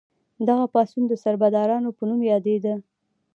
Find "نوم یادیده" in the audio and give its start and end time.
2.09-2.73